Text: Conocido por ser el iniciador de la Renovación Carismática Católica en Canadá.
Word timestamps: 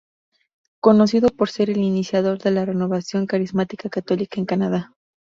Conocido 0.79 1.29
por 1.29 1.49
ser 1.51 1.69
el 1.69 1.77
iniciador 1.77 2.39
de 2.39 2.49
la 2.49 2.65
Renovación 2.65 3.27
Carismática 3.27 3.87
Católica 3.87 4.39
en 4.39 4.47
Canadá. 4.47 4.95